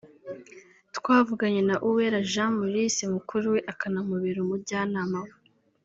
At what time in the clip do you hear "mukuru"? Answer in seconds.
3.15-3.45